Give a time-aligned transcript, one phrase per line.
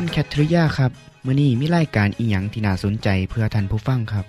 [0.00, 0.92] คุณแคทริยาครับ
[1.26, 4.24] มื้อนี้มีรายการอีหยังที่น่าสนใจเพื่อท่านผู้ฟังครับ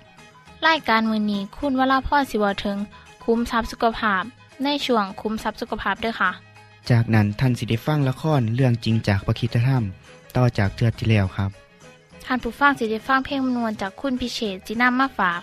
[0.68, 2.78] รายการมือนี้คุณวราพรสิวถึง
[3.24, 4.24] คุ้มทรัพย์สุขภาพ
[4.64, 6.32] ในช่วงคุ้มทรัพย์สุขภาพด้วยค่ะ
[6.90, 9.84] จากนั้นท่านสิได้ฟังละครเรื่องจริงจากประคีตธรรม
[10.36, 11.50] ต่อจากเทือกที่แล้วครับ
[12.26, 15.42] ท่านผู้ฟังสิได้ฟังเพลงมนวนจากคุณพิเชษจีนัมมาฝาก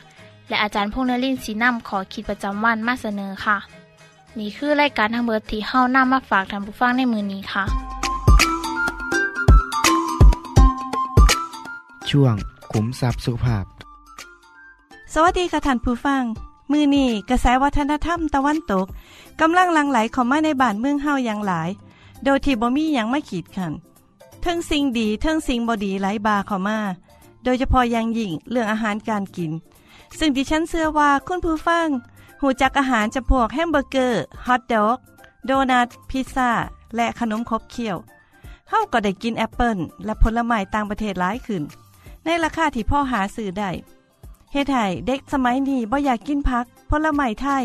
[0.48, 3.56] และอาจารย์พงษ์นรินทร์สีนัมขอขีดประจำวันมาเสนอค่ะ
[4.38, 7.95] นี่คือรายการทางเบอร์ที่เฮานํมาฝากท่านผู้ฟังในมือนี้ค่ะ
[12.10, 12.34] ช่วง
[12.72, 13.64] ขุมทรัพย์สุขภาพ
[15.12, 16.22] สวัสดีค่ะท่านผู้ฟัง
[16.70, 18.86] มือนี่กระแสวัฒนธรรมตะวันตก
[19.40, 21.68] กำลังลังไหลเข้ามาในบ้านเมืองเฮาอย่างหลาย
[22.24, 23.72] โดยที่บ่มียังไมาขีดขัน
[24.42, 26.78] เทิงสิ่งดีเทิงสิ่งบ่ดีไหลบาเข้ามา
[27.44, 29.50] โดยเฉพาะอย่างยิ่งเรื่องอาหารการกิน
[30.18, 31.88] ซึ่งดิฉันเชื่อว่าคุณผู้ฟัง
[32.40, 34.98] ฮู้จักอาหารจำพวกแฮมเบอร์เกอร์ฮอทดอก
[35.46, 36.50] โดนัทพิซซ่า
[36.96, 37.96] และขนมขบเคี้ยว
[38.68, 41.62] เฮาก็ได้กินแอปเปิลและผลไม้ต่างประเทศหลายขึ้น
[42.26, 43.70] ในราคาที่พอหาซื้อได้
[44.52, 47.64] เฮ็ดให้เด็กสมัยนี้บ่อยากกินผักผลไม้ไทย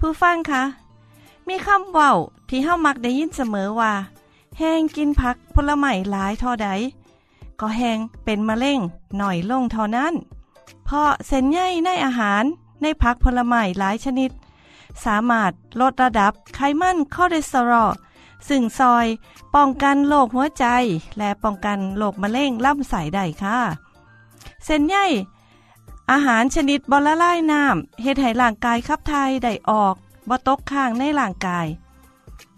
[0.00, 0.62] ผู้ฟังคะ
[1.48, 2.12] มีคำเว้า
[2.48, 3.92] ที่เฮามักได้ยินเสมอว่า
[4.58, 6.68] แห้งกินผักผลไม้หลายท่าใด
[7.60, 8.80] ก็แห้งเป็นมะเร็ง
[9.18, 10.14] หน่อยลงเท่านั้น
[10.84, 12.44] เพราะเส้นใยในอาหาร
[12.82, 14.30] ในผักผลไม้หลายชนิด
[15.04, 17.90] สามารถลดระดับไขมันคอเลสเตอรอล
[18.48, 19.06] ซึ่งซอย
[19.54, 20.66] ป้องกันโรคหัวใจ
[21.18, 23.58] และป้องกันโรคมะเร็งลำไส้ได้ค่ะ
[24.64, 24.96] เส้นใย
[26.10, 29.94] อาหารชนิดบอละลายน้ำเฮ็ดให้ร่างกายขับถ่ายได้ออก
[30.28, 31.66] บ่ตกค้างในร่างกาย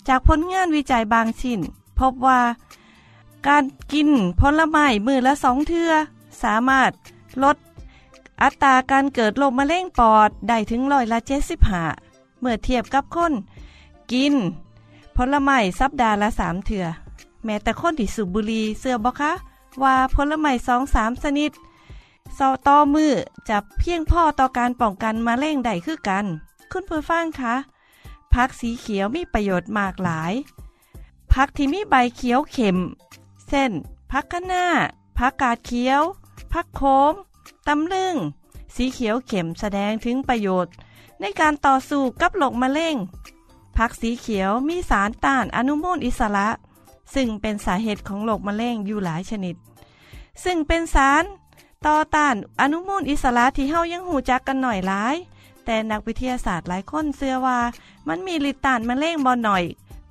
[0.09, 1.61] จากผลงานวิจัยบางชิ้น
[1.99, 2.41] พบว่า
[3.49, 4.09] การกิน
[4.41, 5.93] ผลไม้มือละสองเทือ
[6.43, 6.91] สามารถ
[7.43, 7.57] ลด
[8.43, 11.85] อัตราการเกิดโรคมะเร็งปอดได้ถึงร้อยละเจ็ดสิบห้า
[12.41, 13.33] เมื่อเทียบกับคน
[14.13, 14.35] กิน
[15.21, 16.87] ผลไม้สัปดาห์ละสามเถื่อ
[17.45, 19.33] แม้แต่คนที่สูบบุหรี่เสื้อบอคะ
[19.83, 21.51] ว่าผลไม้สองสามชนิด
[22.39, 23.13] ซอต่อมือ
[23.49, 26.27] จะเพียงพ่อต่อการป้องกันมะเร็งได้คือกัน
[26.73, 27.55] คุณผู้ฟังคะ
[28.33, 30.33] ผักสีเขียวมีประโยชน์มากหลาย
[31.33, 32.79] ผักที่มีใบเขียวเข็ม
[33.49, 33.71] เช่น
[34.11, 34.65] ผักคะน้า
[35.19, 36.03] ผักกาดเขียว
[36.53, 37.13] ผักโขม
[37.69, 38.15] ตำลึง
[38.75, 40.73] สีเขียวเข็มแสดงถึงประโยชน์
[41.21, 42.97] ในการต่อสู้กับโรคมะเร็ง
[43.79, 46.49] ผักสีเขียวมีสารต้านอนุมูลอิสระ
[47.15, 49.57] ซึ่งเป็นสาเหตุของโรคมะเร็งอยู่หลายชนิด
[50.45, 51.25] ซึ่งเป็นสาร
[51.87, 55.17] ต่อต้านอนุมูลอิสระที่เฮายังหูจักกันหน่อยหลาย
[55.65, 57.59] แต่นักวิทยาศาสตร์หลายคนเชื่อว่า
[58.09, 59.65] มันมีฤทธิ์ต้านมะเร็งบ่หน่อย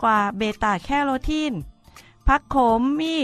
[0.03, 1.53] กว่าเบต้าแคโรทีน
[2.27, 3.15] ผักโขมมี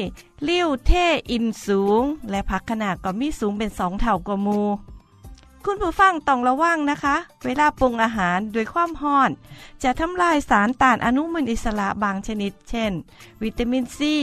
[0.47, 0.91] ลิ้วเท
[1.31, 4.61] อินสูง และผักขนาดก็มีสูงเป็นสองเท่ากว่ามู
[5.66, 7.16] คุณผู้ฟังต้องระวังนะคะ
[7.46, 9.31] เวลาปรุงอาหารด้วยความห้อน
[9.84, 12.91] จะทำลายสารต้านอนุมูลอิสระบางชนิด เช่น
[13.44, 14.16] วิตามินซี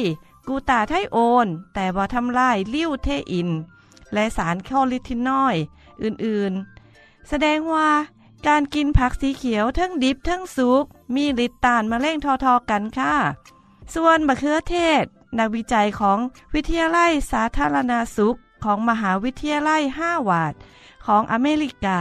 [0.49, 3.49] กูตาไทโอน แต่บ่ทำลายลิ้วเทอิน
[4.13, 5.63] และสารแคลลิทินอยด์
[6.03, 7.91] อื่นๆ แสดงว่า
[8.47, 10.85] การกินผักสีเขียวทั้งดิบทั้งสุก
[11.15, 13.15] มีฤทธิ์ต้านมะเร็งทอๆกันค่ะ
[13.95, 15.05] ส่วนมะเขือเทศ
[15.39, 16.19] นักวิจัยของ
[16.55, 20.55] วิทยาลัยสาธารณาสุขของมหาวิทยาลัยห้าวาด
[21.07, 22.01] ของอเมริกา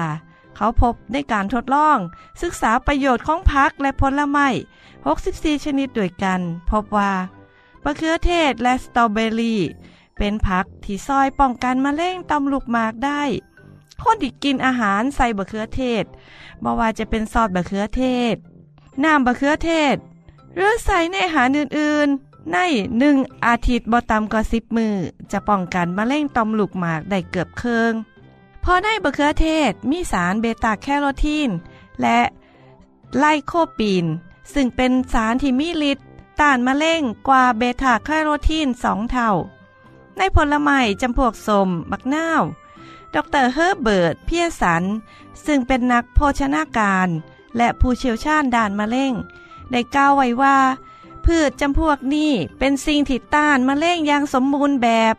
[0.55, 1.97] เขาพบในการทดลอง
[2.41, 4.47] ศึกษาประโยชน์ของผักและผลไม้
[5.05, 7.13] 64 ชนิดด้วยกัน พบว่า
[7.83, 9.61] มะเขือเทศและสตรอเบอรี่
[10.17, 13.23] เป็นผักที่ซอยป้องกันมะเร็งต่อมลูกหมากได้
[14.03, 16.03] คนที่กินอาหารใส่บะเขือเทศ
[16.63, 18.03] บ่ว่าจะเป็นซอสบะเขือเท
[18.33, 18.35] ศ
[19.03, 19.95] น้ำบะเขือเทศ
[20.55, 22.57] หรือใส่ในอาหารอื่นๆ ใน
[22.97, 24.95] หนึ่งอาทิตย์บ่ต่ำกว่าสิบมือ
[25.31, 27.93] จะป้องกันมะเร็งต่อมลูกหมากได้เกือบเคือง
[28.63, 31.50] เพราะในบักเขือเทศมีสารเบต้าแคโรทีน
[32.01, 32.19] และ
[33.17, 34.06] ไลโคปีน
[34.53, 36.06] ซึ่งเป็นสารที่มีฤทธิ์
[36.39, 39.29] ต้านมะเร็งกว่าเบต้าแคโรทีนสองเท่า
[40.17, 42.41] ในผลไม้จำพวกส้มบักนาว
[43.13, 44.83] ดร.เฮอร์เบิร์ตเพียสัน
[45.45, 47.09] ซึ่งเป็นนักโภชนาการ
[47.57, 49.13] และผู้เชี่ยวชาญด้านมะเร็ง
[49.71, 50.57] ได้กล่าวไว้ว่า
[51.25, 55.15] พืชจำพวกนี้เป็นสิ่งที่ต้านมะเร็งอย่างสมบูรณ์แบบ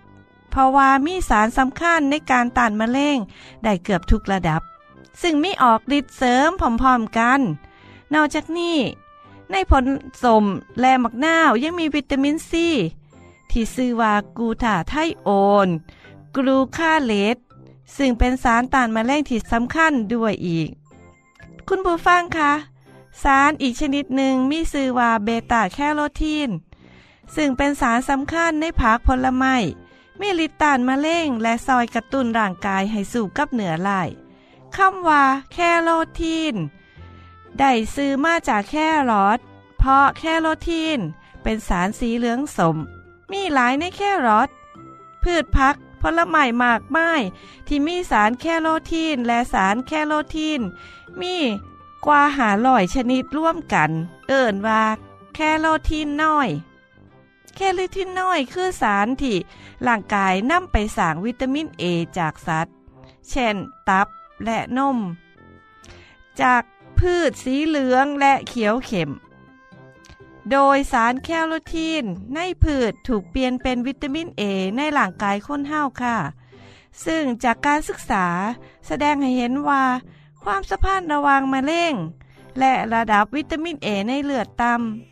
[0.50, 3.18] เพราะว่ามีสารสำคัญในการต้านมะเร็ง
[3.62, 4.62] ได้เกือบทุกระดับ
[5.22, 7.40] ซึ่งมีออกฤทธิ์เสริมพร้อมๆกัน
[8.14, 8.78] นอกจากนี้
[9.50, 9.84] ในผล
[10.24, 10.44] ส้ม
[10.80, 12.68] และบักนาวยังมีวิตามินซี
[13.50, 15.28] ที่ชื่อว่ากูทาไทโอ
[15.66, 15.68] น
[16.36, 17.36] กลูคาเลต
[17.96, 20.68] ซึ่งเป็นสารต้านมะเร็งที่สำคัญด้วยอีก
[21.68, 22.52] คุณผู้ฟังคะ
[23.22, 26.50] สารอีกชนิดหนึ่งมีชื่อว่าเบต้าแคโรทีน
[27.34, 29.56] ซึ่งเป็นสารสำคัญในผักผลไม้
[30.20, 33.90] มีฤทธิ์ต้านมะเร็งและซอยกระตุ้นร่างกายให้สู่กับเหนือไหล
[34.76, 35.88] คำว่า แคโร
[36.20, 36.54] ทีน
[37.58, 38.76] ได้ซื้อมาจากแค
[39.10, 39.38] รอท
[39.78, 40.98] เพราะแคโรทีน
[41.42, 42.76] เป็นสารสีเหลืองสม
[43.32, 44.48] มีหลายในแครอท
[45.22, 47.22] พืชพักผลไม้มากมาย
[47.66, 50.60] ที่มีสารแคโรทีนและสารแคโรทีน
[51.20, 51.36] มี
[52.06, 53.90] กว่าหาลอยชนิดร่วมกัน
[54.28, 54.82] เอิ่นว่า
[55.34, 56.48] แคโรทีนน้อย
[57.62, 59.36] แคโรทีนน้อยคือสารที่
[59.86, 61.84] ร่างกายนำไปสร้างวิตามินเอ
[62.18, 62.74] จากสัตว์
[63.30, 63.56] เช่น
[63.88, 64.08] ตับ
[64.44, 64.98] และนม
[66.40, 66.62] จาก
[66.98, 69.10] พืชสีเหลืองและเขียวเข็ม
[70.50, 72.04] โดยสารแคโรทีน
[72.34, 74.42] ในพืชถูกเปลี่ยนเป็นวิตามินเอ
[74.76, 76.16] ในร่างกายคนเฮาค่ะ
[77.04, 78.26] ซึ่งจากการศึกษา
[78.86, 79.84] แสดงให้เห็นว่า
[80.42, 81.94] ความสัมพันธ์ระหว่างมะเร็ง
[82.58, 85.09] และระดับวิตามินเอในเลือดต่ำ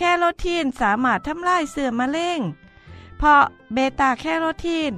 [0.00, 2.40] แคโรทีนสามารถทำลายเสื่อมะเร็ง
[3.18, 3.42] เพราะ
[3.72, 4.92] เบต้าแคโรทีน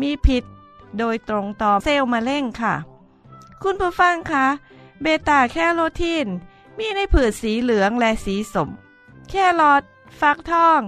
[0.00, 0.44] มีพิษ
[0.98, 2.74] โดยตรงต่อเซลล์มะเร็งค่ะ
[3.62, 4.46] คุณผู้ฟังคะ
[5.02, 6.26] เบต้าแคโรทีน
[6.78, 8.68] มีในผืชสีเหลืองและสีสม
[9.28, 9.82] แครอท
[10.20, 10.80] ฟักทอง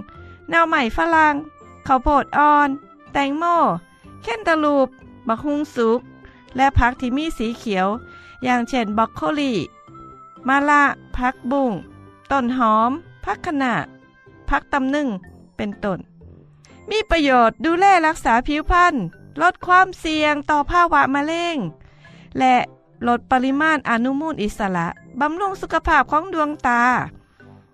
[0.50, 1.34] แนวใหม่ฝรั่ง
[1.86, 2.68] ข้าวโพดอ่อน
[3.12, 3.44] แตงโม
[4.22, 4.88] แคนตาลูป
[5.28, 6.00] บักฮุงสุก
[6.56, 7.88] และผักที่มีสีเขียว
[8.44, 9.54] อย่างเช่นบรอกโคลี
[10.48, 10.84] มะละ
[11.16, 11.72] ผักบุ้ง
[12.30, 12.92] ต้นหอม
[13.24, 13.74] ผักขนา
[14.48, 15.08] ผักตำลึง
[15.56, 15.98] เป็นต้น
[16.90, 18.94] มีประโยชน์ดูแลรักษาผิวพรรณ
[19.42, 21.56] ลดความเสี่ยงต่อภาวะมะเร็ง
[22.38, 22.56] และ
[23.08, 24.88] ลดปริมาณอนุมูลอิสระ
[25.20, 26.82] บำรุงสุขภาพของดวงตา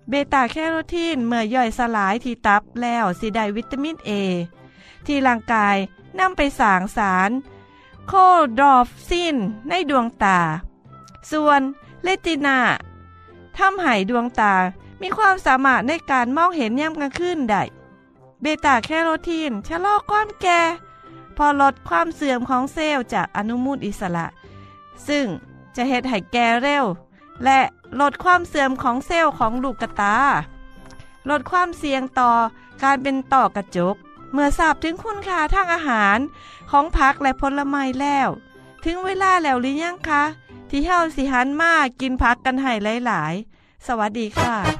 [0.08, 4.10] เบต้าแคโรทีนเมื่อย่อยสลายที่ตับแล้วสิได้วิตามินเอ
[5.06, 5.76] ที่ร่างกาย
[6.18, 7.30] นำไปสร้างสาร
[8.08, 8.12] โร
[8.58, 9.36] ดอปซิน
[9.68, 10.38] ในดวงตา
[11.30, 11.60] ส่วน
[12.02, 12.58] เรตินา
[13.56, 14.52] ทำให้ดวงตา
[15.02, 17.62] มีความสามารถในการมองเห็นยามกลางคืนได้
[18.40, 20.60] เบต้าแคโรทีนชะลอความแก่
[21.36, 24.26] พอลดความเสื่อมของเซลล์จากอนุมูลอิสระ
[25.08, 25.26] ซึ่ง
[25.76, 26.84] จะเฮ็ดให้แก่เร็ว
[27.44, 27.60] และ
[28.00, 30.16] ลดความเสื่อมของเซลล์ของลูกกตา
[31.30, 32.30] ลดความเสี่ยงต่อ
[32.82, 33.96] การเป็นต่อกระจก
[34.32, 36.18] เมื่อทราบถึงคุณค่าทางอาหาร
[36.70, 38.28] ของผักและผลไม้แล้ว
[38.84, 40.24] ถึงเวลาแล้วหรือยังคะ
[40.70, 42.72] ที่เฮาสิหันมากินผักกันให้
[43.06, 44.79] หลาย ๆ สวัสดีค่ะ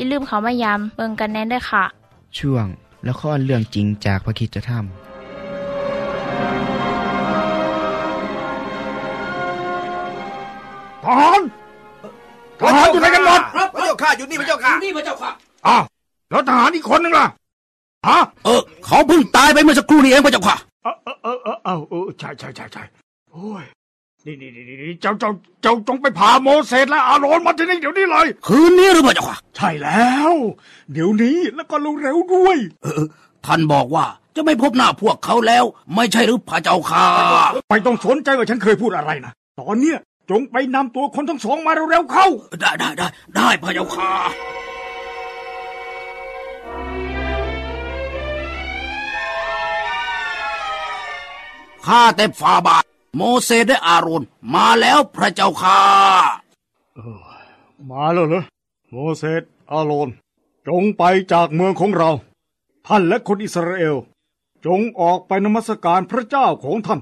[0.00, 1.84] อย่าลืมเขามายามเบิงกันแน่นด้วยค่ะ
[2.38, 2.66] ช่วง
[3.08, 4.80] ละครเรื่องจริงจากพระคิดจะทำ
[11.04, 11.40] ทหาร
[12.60, 13.40] ทหารอยู่ไหนกันหมด
[13.74, 15.30] พระเจ้าข้าอยู่นี่พระเจ้าข้านี่พระเจ้าค่ะ
[15.66, 15.82] อ้าว
[16.30, 17.26] แล้วทหารอีกคนนึงล่ะ
[18.08, 22.82] ฮะเออเขาเพิ่งตายไปเมื่อสักครู่นี้เองพระเจ้าค่ะเออเออเออเออเออเออใช่ใช่ใช่ใช่
[23.30, 23.64] โอ้ย
[24.26, 25.30] นี่นี่นี่เจ้าเจ้า
[25.62, 30.32] เจ้าจงไปพาโมเสสและอาโรนมาที่นี่เดี๋ยวนี้เลย คืนนี้หรือพระเจ้าค่ะ ใช่แล้ว
[30.92, 33.04] เดี๋ยวนี้แล้วก็เร็วๆด้วย เออ
[33.46, 34.04] ท่านบอกว่า
[34.36, 37.06] จะไม่พบหน้าพวกเขาแล้ว ไม่ใช่หรือพระเจ้าค่ะ
[37.70, 39.98] ไม่ต้องสนใจว่าฉันเคยพูดอะไรนะ ตอนเนี้ย
[40.30, 42.26] จงไปนำตัวคนทั้งสองมาเร็วๆเข้า
[42.60, 44.10] ได้ได้ได้ได้พระเจ้าค่ะ
[51.86, 52.84] ข้าแต่ฝ่าบาท
[53.16, 54.22] โมเสสและอาโรน
[54.54, 55.80] มาแล้วพระเจ้าค่ะ
[57.90, 58.42] มาแล้วเหรอ
[58.90, 60.08] โมเสสอาโรน
[60.68, 61.02] จงไป
[61.32, 62.10] จากเมืองของเรา
[62.86, 63.96] ท่านและคนอิสราเอล
[64.66, 67.00] จงออกไปนมัสการพระเจ้าของท่าน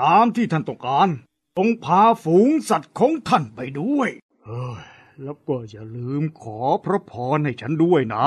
[0.00, 1.08] ตามที่ท่านต้องการ
[1.56, 4.08] จงพาฝูงสัตว์ของท่านไปด้วย
[4.44, 4.82] เฮ้ย
[5.22, 8.26] แล้วก็อย่าลืมขอพระพรให้ฉันด้วยนะ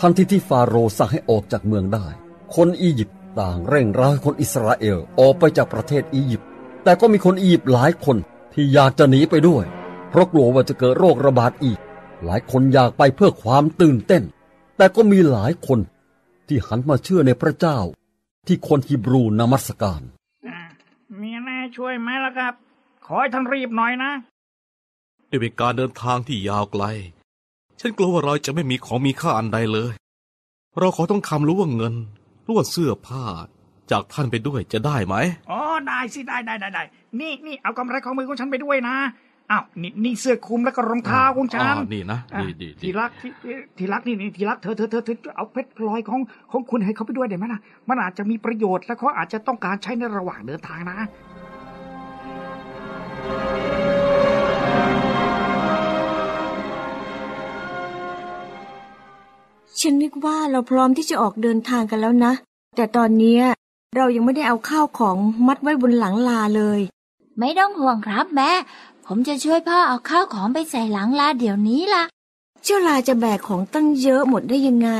[0.00, 2.06] ทันทีที่ฟาโรห์สั่งให้ออกจากเมืองได้
[2.54, 6.48] คนอียิปต์ต่างเร่งร้ายคนอิสราเอลออกไปจากประเทศอียิปต์
[6.84, 8.16] แต่ก็มีคนอียิปต์หลายคน
[8.52, 9.64] ที่อยากจะหนีไปด้วย
[10.08, 11.78] เพราะกลัวว่าจะเกิดโรคระบาดอีก
[12.24, 14.22] หลายคนอยากไปเพื่อความตื่นเต้น
[14.76, 15.80] แต่ก็มีหลายคน
[16.46, 17.78] ที่หันมาเชื่อในพระเจ้า
[18.46, 20.02] ที่คนฮีบรูนมัสการ
[21.20, 22.54] มีแน่ช่วยไหมล่ะครับ
[23.06, 24.12] ขอให้ท่านรีบหน่อยนะ
[25.30, 26.84] นี่เป็นการเดินทางที่ยาวไกล
[27.80, 29.92] ฉันกลัวว่าเราจะไม่มีของมีค่าอันใดเลย
[30.78, 31.94] เราขอต้องคำรู้ว่าเงิน
[32.46, 33.24] รู้ว่าเสื้อผ้า
[33.90, 35.14] จากท่านไปด้วยจะได้ไหม
[35.50, 36.82] อ๋อได้สิได้ได้ได้ได้
[37.20, 38.96] นี่นี่เอากำไรของมือของฉันไปด้วยนะ
[39.50, 43.30] อ้าวนี่นี่เสื้อคลุมแล้วก็รองเท้าของฉันอ่านี่นะอ่ดีดีดีทีรักที่
[43.78, 46.20] ทีรักนี่นี่ทีรักเธอเธอเธอเธอเอาเพชรพลอยของ
[46.52, 50.98] ของคุณให้เขาไปด้วยได้ไหมนะมันอาจจะมีประโยชน์และเขาอาจจะต้องการใช้ในระหว่างเดินทางนะ
[59.88, 62.32] ฉันนึกว่าเราพร้อมที่จะออกเดินทางกันแล้วนะ
[62.76, 63.42] แต่ตอนเนี้ย
[63.96, 65.16] เรายังไม่ได้เอาข้าวของ
[65.46, 66.80] มัดไว้บนหลังลาเลย
[67.38, 68.50] ไม่ต้องห่วงครับแม่
[69.06, 72.04] ผมจะช่วยพ่อเอาข้าวของไปใส่หลังลาเดี๋ยวนี้ล่ะ
[72.64, 74.90] เจ้าลาจะแบกของตั้งเยอะหมดได้ยังไง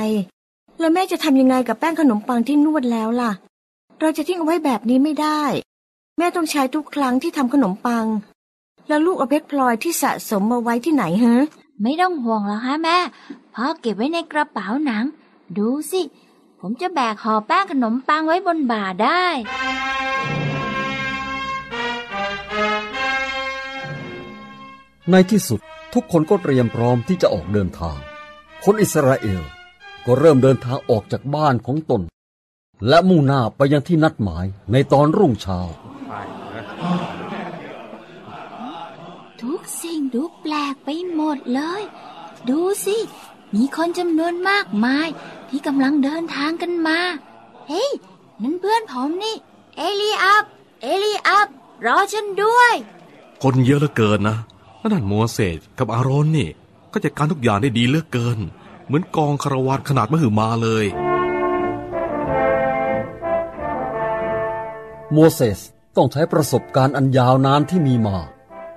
[0.79, 3.33] แล้วแม่จะทำยังไงกับแป้งขนมปังที่นวดแล้วล่ะ
[4.01, 5.43] เราจะทิ้งเอาไว้แบบนี้ไม่ได้
[6.19, 8.07] แม่ต้องใช้ทุกครั้งที่ทำขนมปัง
[8.89, 11.37] แล้วลูกเอาเพชรพลอยที่สะสมมาไว้ที่ไหนฮะ
[11.83, 12.97] ไม่ต้องห่วงหรอกฮะแม่
[13.59, 15.05] พ่อเก็บไว้ในกระเป๋าหนัง
[15.59, 16.01] ดูสิ
[16.61, 19.25] ผมจะแบกห่อแป้งขนมปังไว้บนบ่าได้
[25.11, 25.61] ในที่สุด
[25.95, 27.99] ทุกคนก็เตรียมพร้อมที่จะออกเดินทาง
[28.65, 29.43] คนอิสราเอล
[30.07, 32.03] ก็เริ่มเดินทางออกจากบ้านของตน
[32.89, 35.61] และมุ่งหน้าไปยังที่นัดหมายในตอนรุ่งเช้า
[39.43, 41.83] ทุกสิ่งดูแปลกไปหมดเลย
[42.49, 42.97] ดูสิ
[43.55, 45.09] มีคนจำนวนมากมาย
[45.49, 46.99] ที่กำลังเดินทางกันมา
[47.69, 47.91] เฮ้ย
[48.43, 49.37] นั่นเพื่อนผมนี่
[49.77, 50.45] เอลีอับ
[50.83, 51.49] เอลีอับ
[51.87, 52.73] รอฉันด้วย
[53.43, 54.39] คนเยอะเหลือเกินนะ
[54.79, 56.49] แล้วนั่นโมเสสกับอาโรนนี่
[56.93, 58.39] ก็จัดการทุกอย่างได้ดีเหลือเกิน
[58.87, 60.87] เหมือนกองคาราวานขนาดมหึมาเลย
[65.13, 65.61] โมเสส
[65.97, 68.19] ต้องใช้ประสบการณ์อันยาวนานที่มีมา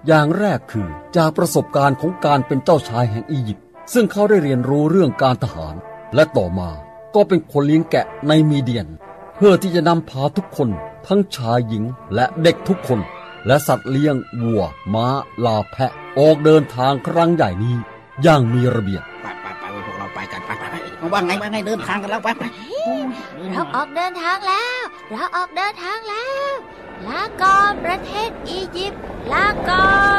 [0.07, 5.75] อย่างแรกคือจากประสบการณ์ของการเป็นเจ้าชายแห่งอียิปต์ ซึ่งเขาได้เรียนรู้เรื่องการทหาร
[6.15, 6.69] และต่อมา
[7.15, 8.87] ก็เป็นคนเลี้ยงแกะในมีเดียน
[9.35, 10.69] เพื่อที่จะนำพาทุกคน
[11.07, 11.83] ทั้งชายหญิง
[12.15, 12.99] และเด็กทุกคน
[13.47, 15.07] และสัตว์เลี้ยงวัว ม้า
[15.45, 17.75] ลาแพะ ออกเดินทางครั้งใหญ่นี้
[18.23, 20.75] อย่างมีระเบียบไปไปไปพวกเราไปกันไปไปไป
[21.13, 22.43] ว่าไงว่าไงเดินทางกันแล้วไปไป
[23.51, 24.81] เราออกเดินทางแล้ว
[25.11, 26.51] เราออกเดินทางแล้ว
[27.07, 29.01] ลาก่อนประเทศอียิปต์
[29.33, 29.97] ลาก่อ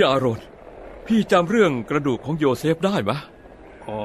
[0.00, 0.40] พี่อารอน
[1.06, 3.10] พี่จำเรื่องกระดูกของโยเซฟได้ไหม
[3.88, 4.00] อ๋อ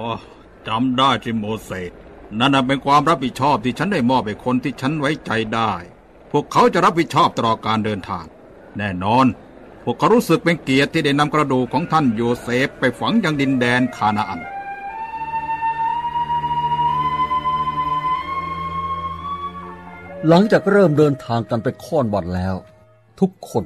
[0.67, 1.91] จำได้ที่โมเสส
[2.39, 5.73] นั่นนะเป็นความรับผิดชอบที่ฉันได้มอบให้คนที่ฉันไว้ใจได้
[6.31, 8.25] พวกเขาจะรับผิดชอบตลอดการเดินทาง
[8.77, 9.25] แน่นอน
[9.83, 14.41] พวกเขารู้สึกเป็นเกียรติที่ได้นำกระดูกของท่านโยเซฟไปฝังยังดินแดนคานาอัน
[20.27, 22.55] หลังจากเริ่มเดินทางกันไปค่อนวันแล้ว
[23.21, 23.65] ทุกคน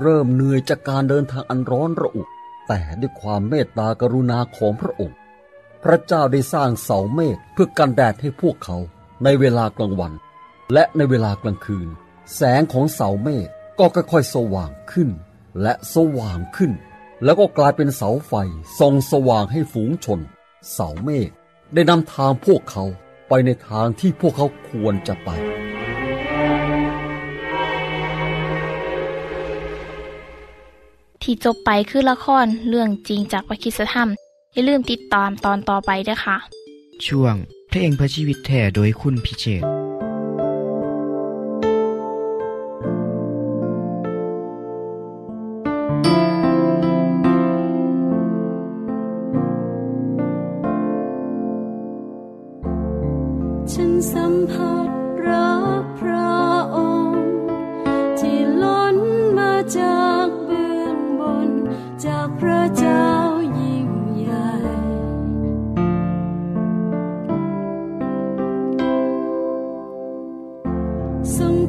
[0.00, 2.22] เริ่มเหนื่อยจากการเดินทางอันร้อนระอุ
[2.68, 5.16] แต่ด้วยความเมตตากรุณาของพระองค์
[5.82, 8.76] พระเจ้าได้สร้างเสาเมฆเพื่อกันแดดให้พวกเขา
[9.24, 10.12] ในเวลากลางวัน
[10.72, 11.88] และในเวลากลางคืน
[12.34, 15.10] แสงของเสาเมฆก็ค่อยๆสว่างขึ้น
[15.62, 16.72] และสว่างขึ้น
[17.24, 18.32] แล้วก็กลายเป็นเสาไฟ
[18.78, 20.20] ส่องสว่างให้ฝูงชน
[20.72, 21.30] เสาเมฆ
[21.74, 22.84] ได้นำทางพวกเขา
[23.28, 25.30] ไปในทางที่พวกเขาควรจะไป
[31.22, 34.08] ที่จบไปคือละครเรื่องจริงจากวิคิสธรรม
[34.52, 36.36] อย่าลืมติดตามตอนต่อไปด้วยค่ะ
[37.06, 37.34] ช่วง
[37.68, 39.62] เพลงเพื่อชีวิตแท่โดยคุณพิเชษ
[53.72, 54.69] ฉันสัมผัส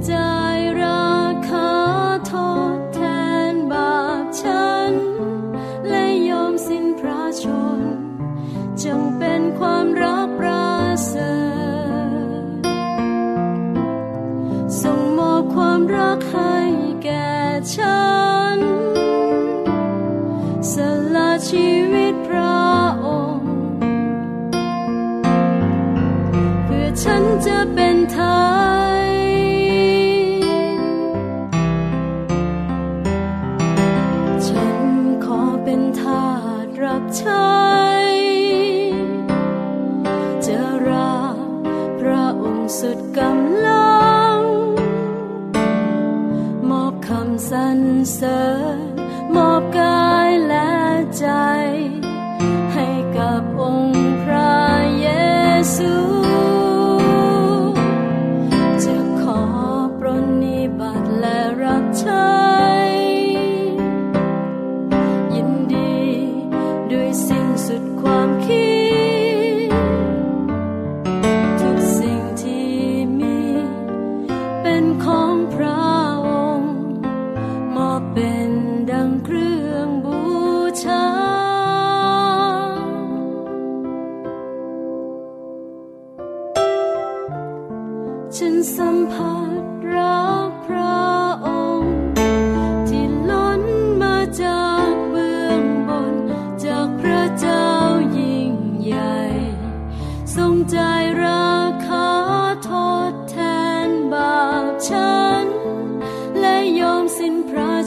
[0.02, 0.41] 在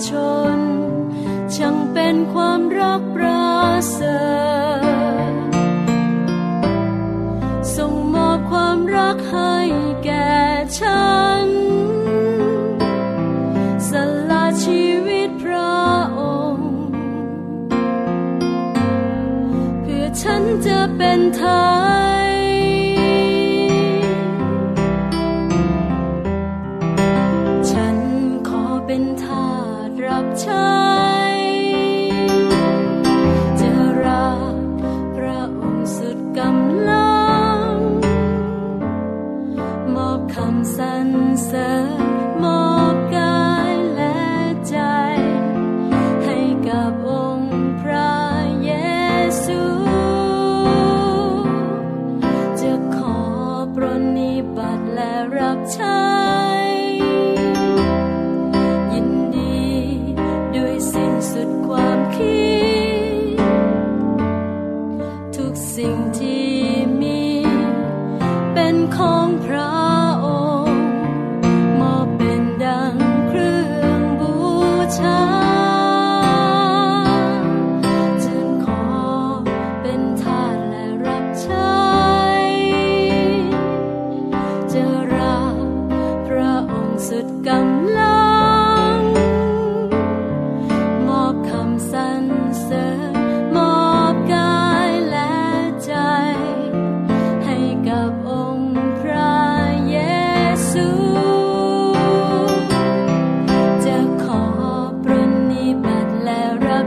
[0.08, 0.10] ช
[0.56, 0.58] น
[1.54, 3.54] ช่างเป็นความรักประ
[3.92, 4.22] เสริ
[5.30, 5.32] ฐ
[7.76, 9.56] ทรงมอบความรักให้
[10.04, 10.34] แก่
[10.78, 11.12] ฉั
[11.46, 11.48] น
[13.88, 13.90] ส
[14.30, 15.78] ละชีวิตพระ
[16.18, 16.20] อ
[16.54, 16.72] งค์
[19.80, 21.83] เพื่อฉันจะเป็นทยฉั
[55.54, 56.03] แล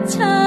[0.05, 0.46] แ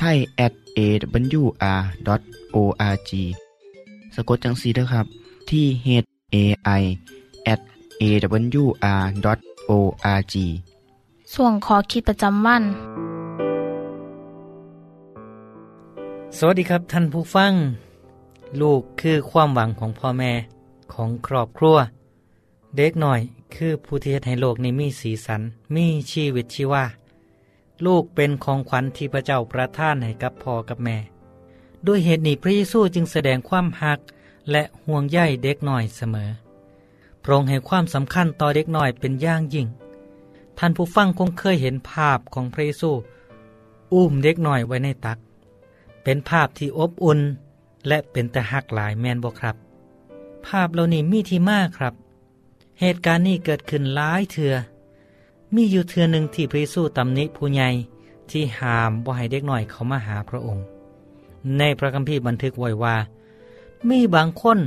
[0.00, 1.90] ไทย at awr.org
[4.14, 5.06] สะกดจังสีนะครับ
[5.50, 5.88] ที่ h
[6.34, 6.36] a
[6.80, 6.82] i
[7.52, 7.60] at
[8.02, 9.24] awr.org
[11.34, 12.62] ส่วนขอคิดประจำวัน
[16.36, 17.52] สวัสดีครับท่านผู้ฟัง
[18.60, 20.32] ลูกคือความหวังของพ่อแม่
[20.92, 21.76] ของครอบครัว
[22.76, 23.20] เด็กหน่อย
[23.54, 25.42] คือผู้ที่เฮ็ดให้โลกนี้มีสีสัน
[25.74, 26.84] มีชีวิตชีวา
[27.86, 30.96] ลูกเป็นของขวัญที่พระเจ้าประทานให้กับพ่อกับแม่
[31.86, 34.00] ด้วยเหตุนี้พระเยซูจึงแสดงความหัก
[34.50, 36.30] และห่วงใยเด็กหน่อยเสมอ
[37.22, 39.66] พระองค์ให้ความสำคัญต่อเด็กหน่อยเป็นอย่างยิ่ง
[40.58, 42.90] ท่านผู้ฟังคงเคยเห็นภาพของพระเยซู
[43.92, 45.18] อุ้มเด็กหน่อยไว้ในตัก
[46.02, 47.20] เป็นภาพที่อบอุ่น
[47.88, 49.56] และเป็นแต่หักหลายแมนบอกครับ
[50.46, 51.94] ภาพเหล่านี้มีที่มากครับ
[52.80, 54.54] เหตุการณ์นี้เกิดขึ้นหลายเถือ
[55.54, 57.68] มีอยู่เถือหนึ่งที่พระเยซูตำหนิผู้ใหญ่
[58.30, 60.64] ที่ห้ามบ่ให้เด็กหน่อยเขามาหาพระองค์
[61.58, 62.96] ในพระคัมภีร์บันทึกไว้ว่า
[63.88, 64.58] มีบางคน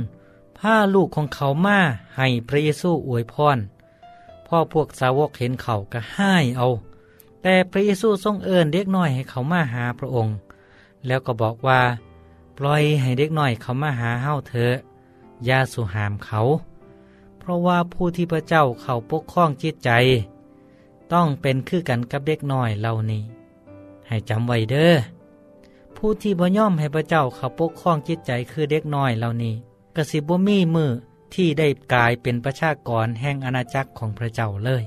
[0.58, 1.78] พาลูกของเขามา
[2.16, 3.58] ให้พระเยซูอวยพร
[4.46, 6.68] พ่อพวกสาวกเห็นเขาก็ห้ายเอา
[7.42, 10.34] แต่พระเยซูทรงเอิญเด็กน้อยให้เขามาหาพระองค์
[11.06, 11.80] แล้วก็บอกว่า
[12.58, 14.74] ปล่อยให้เด็กน้อยเขามาหาเฮาเถอะ
[15.44, 16.40] อย่าสุหามเขา
[17.38, 19.90] เพราะว่าผู้ที่พระเจ้าเขาปกครองจิตใจ
[21.12, 23.22] ต้องเป็นคือกันกับเด็กน้อยเหล่านี้
[24.08, 24.94] ให้จำไว้เด้อ
[25.96, 29.54] ผู้ที่บ่ย่อมให้พระเจ้าเขาปกครองจิตใจคือเด็กน้อยเหล่านี้
[29.96, 30.90] กสิบ่มีมือ
[31.34, 34.84] ที่ได้กลายเป็นประชากรแห่งอาณาจักรของพระเจ้าเลย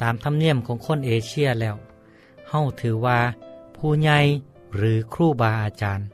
[0.00, 1.76] ตามธรรมเนียมของคนเอเชียแล้ว
[2.48, 3.18] เฮาถือว่า
[3.76, 4.18] ผู้ใหญ่
[4.76, 6.06] หรือครูบาอาจารย์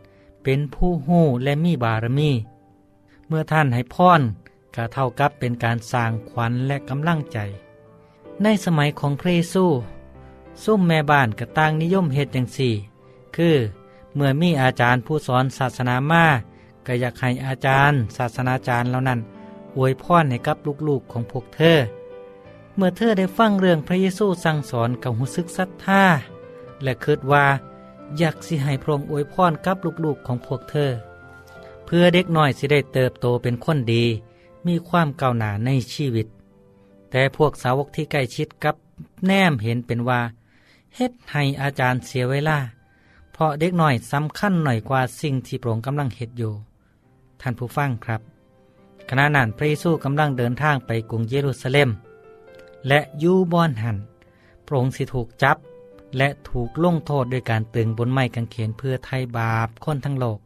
[0.43, 2.31] เป็นผู้หู้และมีบารมี
[3.27, 4.21] เมื่อท่านให้พร
[4.75, 7.39] ก็เท่ากับเป็นการสร้างขวัญและกำลังใจ
[8.43, 9.65] ในสมัยของพระเยซู
[10.65, 12.75] ซุ่มแม่บ้านก็ต่างนิยมเฮ็ดอย่างสี่
[13.37, 13.57] คือ
[14.15, 16.25] เมื่อมีอาจารย์ผู้สอนศาสนามา
[16.87, 19.21] ก็อยากให้อาจารย์ศาสนาจารย์เหล่านั้น
[19.77, 20.57] อวยพรให้กับ
[20.89, 21.79] ลูกๆของพวกเธอ
[22.77, 26.05] เมื่อเธอได้ฟังเรื่องพระเยซูสั่งสอนกับหูซึกศรัทธา
[26.83, 27.47] และคิดว่า
[28.19, 30.91] อยากสิให้พระองค์อวยพรกับลูกๆของพวกเธอ
[31.85, 34.05] เพื่อเด็กน้อยสิได้เติบโตเป็นคนดี
[34.67, 36.27] มีความก้าวหน้าในชีวิต
[37.11, 38.75] แต่พวกสาวกที่ใกล้ชิดกับ
[39.27, 40.21] แนมเห็นเป็นว่า
[40.97, 42.59] เฮ็ดให้อาจารย์เสียเวลา
[43.33, 46.53] เพราะเด็กหน้อยสำคัญหน่อยกว่าสิ่งที่พระองค์กำลังเฮ็ดอยู่
[47.41, 48.21] ท่านผู้ฟังครับ
[49.09, 51.91] ขณะนั้นพระเยซูกำลังเดินทางไปกรุงเยรูซาเล็ม
[52.89, 53.97] และยูบอนหัน
[54.67, 55.57] พระองค์สิถูกจับ
[56.17, 60.39] และถูกลงโทษด้วยการตึงบนไม้กางเขนเพื่อไถ่บาปคนทั้งโลก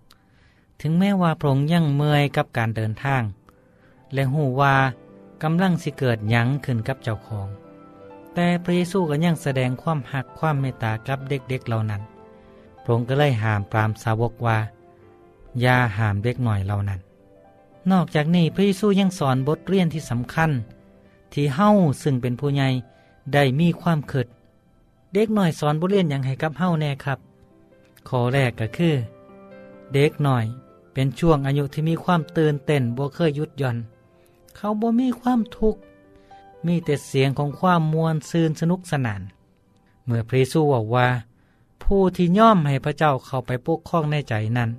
[0.80, 3.22] ถึงแม้ว่าพระองค์ยังเมื่อยกับการเดินทาง
[4.12, 4.74] และหูว่า
[5.42, 7.48] กำลังสิเกิดยั้งขึ้นกับเจ้าของ
[8.34, 12.02] แต่พระเยซูก็ยังแสดงความหักความเมตตากับเด็กๆเหล่านั้น
[12.82, 14.58] พระองค์ก็เลยห้ามปรามสาวกว่า
[15.60, 17.00] อย่าห้ามเด็กหน่อยเหล่านั้น
[17.90, 20.50] นอกจากนี้พระเยซูยังสอนบทเรียนที่สำคัญ
[21.32, 21.70] ที่เฮ้า
[22.02, 22.68] ซึ่งเป็นผู้ใหญ่
[23.32, 24.26] ได้มีความเขิด
[25.14, 27.18] เด็กหน่อยสอนบทเรียนอย่างให้กับเฮ้าแน่ครับ
[28.08, 28.94] ข้อแรกก็คือ
[29.92, 30.44] เด็กหน่อย
[30.92, 33.76] เป็นช่วงอายุที่มีความตื่นเต้นบ่เคยยุดย่อน
[34.56, 35.80] เขาบ่มีความทุกข์
[36.66, 39.22] มีแต่เสียงของความมวลซืนสนุกสนาน
[40.04, 41.08] เมื่อพระเยซูบอกว่า
[41.82, 44.70] ผู้ที่ย่อมให้พระเจ้าเข้าไปปกครองในใจนั้น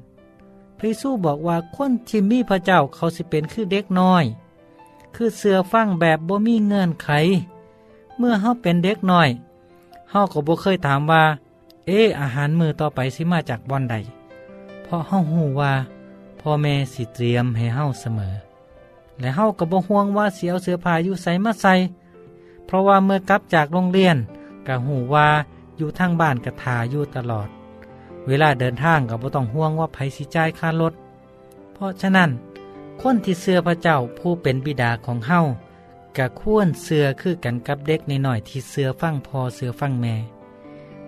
[0.83, 4.25] ระเยซูบอกว่าคนที่มีพระเจ้าเขาสิเป็นคือเด็กน้อย
[5.15, 7.09] คือเสือฟังแบบบ่มีเงินไข
[8.17, 9.29] เมื่อเฮาเป็นเด็กน้อย
[10.11, 11.23] เฮาก็บ่เคยถามว่า
[11.85, 13.95] เอออาหารมือต่อไปสิมาจากบ่อนใด
[14.83, 15.73] เพราะเฮาหูว่า
[16.39, 18.33] พ่อแม่สิเตรียมให้เฮาเสมอ
[19.19, 21.73] และเฮาก็บ่ห่วงว่าเสียวเสือผ้าอยู่ใส่มาใส่
[22.65, 24.17] เพราะว่าเมื่อกลับจากโรงเรียน
[24.67, 25.27] ก็หูว่า
[25.77, 27.49] อยู่ทางบ้านกระทาอยู่ตลอด
[28.27, 30.93] เวลาเดินทางก็บ่ต้องห่วงว่าไผสิจ่ายค่ารถ
[31.73, 32.29] เพราะฉะนั้น
[33.01, 35.39] คนที่เสือพระเจ้าผู้เป็นบิดาของเฮา
[36.17, 40.15] กะควรเสือคือกันกับเด็กในหน่อยที่เสือฟั่งพอเสือฟั่งแม่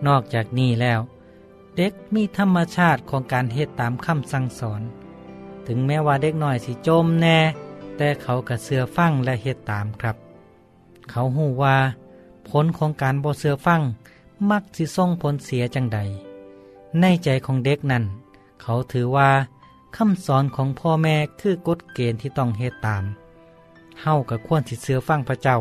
[0.07, 0.99] นอกจากนี้แล้ว
[1.75, 4.81] เด็กมีธรรมชาติของการเฮ็ดตามคำสั่งสอน
[5.67, 7.37] ถึงแม้ว่าเด็กน้อยสิจมแน่
[7.97, 10.15] แต่เขากะเสือฟังและเฮ็ดตามครับ
[11.09, 11.75] เขาหูว่า
[12.49, 13.81] ผลของการบ่เสือฟัง
[14.49, 15.99] มักสิส่งผลเสียจังใด
[16.99, 18.03] ในใจของเด็กนั้น
[18.61, 19.29] เขาถือว่า
[19.95, 23.03] คำสอนของพ่อแม่คือกฎเกณฑ์ที่ต้องเฮ็ดตาม
[24.01, 25.57] เฮากับควรสิเสือฟังพระเจ้า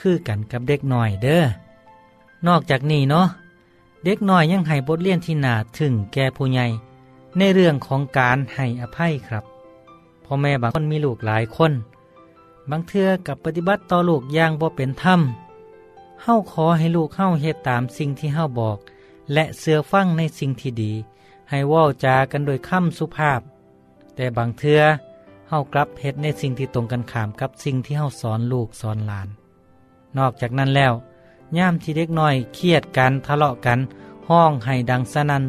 [0.00, 1.42] คือกันกับเด็กหน่อยเด้อ
[2.46, 3.26] นอกจากนี้เนาะ
[4.04, 6.66] เด็กหน้อยยังให้บทเรียนที่หนาถึงแก่ผู้ใหญ่
[7.38, 9.44] ในเรื่องของการให้อภัยครับ
[10.24, 11.72] พ่อแม่บางคนมีลูกหลายคน
[12.70, 15.20] บางเทื่อกับปฏิบัติต่อลูกอย่างบ่เป็นธรรม
[16.22, 18.78] เฮาขอให้ลูกเฮาเฮ็ดตามสิ่งที่เฮาบอก
[19.32, 20.92] และเสือฟังในสิ่งที่ดี
[21.50, 23.40] ให้ว่าวจากันโดยคำสุภาพ
[24.14, 24.80] แต่บางเทือ
[25.48, 29.28] เฮากลับเฮ็ดในสิ่งที่ตรงกันข้ามกับสิ่งที่เฮาสอนลูกสอนหลาน
[30.18, 30.92] นอกจากนั้นแล้ว
[31.58, 33.78] ย่ามที่เด็กน้อยเครียดกันทะเลาะกัน
[34.28, 35.44] ห้องให้ดังสนัน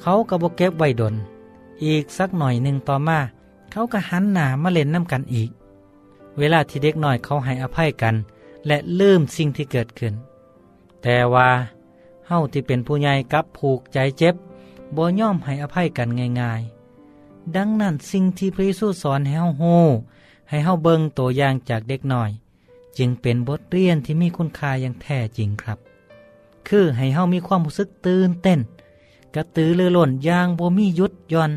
[0.00, 1.14] เขาก็บกเก็บไว้ดน
[1.84, 3.18] อีกสักหน่อยหนึ่งต่อมา
[3.72, 5.50] เขาก็หันหน้ามาเล่นน้ำกันอีก
[6.38, 8.14] เวลาที่เด็กหน้อยเขาให้อภัยกัน
[8.66, 10.14] และลืมสิ่งที่เกิดขึ้น
[11.02, 11.50] แต่ว่า
[12.26, 14.34] เฮาที่เป็นผู้ใหญ่กับผูกใจเจ็บ
[14.96, 16.08] บ่ย่อมให้อภัยกัน
[16.40, 19.64] ง่ายๆ ดังนั้นสิ่งที่พระเยซูสอนให้เฮาโฮ
[20.48, 22.30] ให้เฮาเบิ่งตัวอย่างจากเด็กหน่อย
[22.98, 25.78] จึงเป็นบทเรียนที่มีคุณค่าอย่างแท้จริงครับ
[26.68, 28.60] คือให้เฮามีความรู้สึกตื่นเต้น
[29.34, 31.52] กระตือรือร้นอย่างบ่มีหยุดย่อน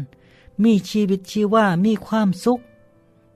[0.64, 2.60] มีชีวิตชีว่ามีความสุข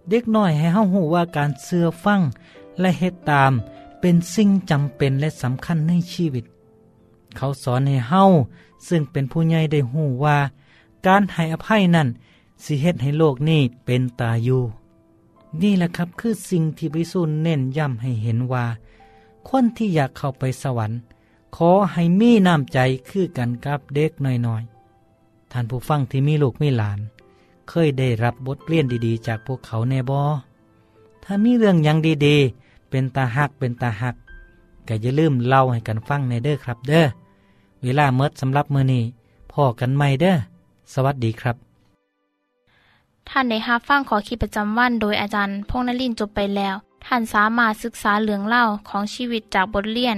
[0.10, 2.21] เด็กน้อยให้เฮาหูว่าการเสื่อฟัง
[2.79, 3.53] และเฮ็ดตาม
[3.99, 6.45] เป็นสิ่งจำเป็นและสำคัญในชีวิต
[7.36, 8.23] เขาสอนให้เฮา
[8.88, 10.38] ซึ่งเป็นผู้ใหญ่ได้หูว่า
[11.05, 12.08] การให้อภัยนั่น
[12.63, 14.63] สิเฮ็ดให้โลกนี้เป็นตาอยู่
[15.62, 18.65] นี่แหละครับคือสิ่งที่พระสูนเน้นย้ำให้เห็นว่า
[19.47, 20.99] คนที่อยากเข้าไปสวรรค์
[21.55, 22.79] ขอให้มีน้ำใจ
[23.10, 24.78] คือกันกับเด็กน้อยๆ
[25.51, 26.99] ท่านผู้ฟังที่มีลูกมีหลาน
[27.69, 30.21] เคยได้รับบทเรียนดีๆ จากพวกเขาแน่บอ
[31.23, 34.15] ถ้ามีเรื่องยังดีๆ เป็นตาหักเป็นตาหัก
[34.88, 37.05] ก็อย่าลืมเล่าให้กันฟังในเด้อครับเด้อ
[37.81, 39.03] เวลาเมดสำหรับมือนี้
[39.51, 40.35] พ่อกันไม่เด้อ
[40.93, 41.55] สวัสดีครับ
[43.29, 50.17] ท่านในฮับฟังขอขีประจำวันโดยอาจารย์พงนลินจบไปแล้ว ท่านสามารถศึกษาเหลืองเล่าของชีวิตจากบทเรียน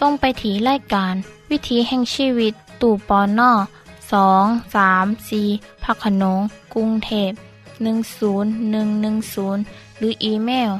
[0.00, 1.14] ส่งไปถีรายการ
[1.50, 3.52] วิถีแห่งชีวิต ตู่ปอนนอ
[4.12, 5.42] สองสามสี
[5.84, 6.40] พักขนง
[6.74, 7.30] กรุงเทพ
[7.80, 10.70] 10110 หรืออีเมล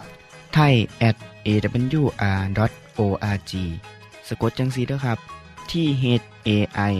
[0.54, 0.74] ไทย
[1.08, 3.52] at awr.org
[4.28, 5.18] สะกดจังสีด้วยครับ
[5.70, 6.04] ที่ h
[6.48, 6.50] a
[6.92, 6.94] i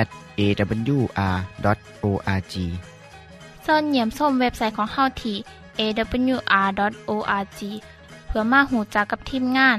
[0.00, 2.54] at awr.org
[3.66, 5.36] ส่วนเหยี่ยมส้มเว็บไซต์ของเฮาที่
[5.80, 7.60] awr.org
[8.26, 9.78] เพื่อมาหูจักกับทีมงาน